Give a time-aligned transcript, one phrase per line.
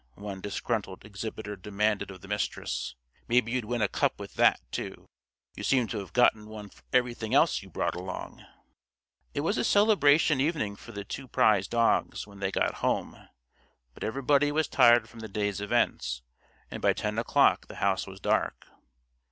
[0.15, 2.95] one disgruntled exhibitor demanded of the Mistress.
[3.27, 5.05] "Maybe you'd win a cup with that, too.
[5.55, 8.43] You seem to have gotten one for everything else you brought along."
[9.35, 13.27] It was a celebration evening for the two prize dogs, when they got home,
[13.93, 16.23] but everybody was tired from the day's events,
[16.71, 18.69] and by ten o'clock the house was dark.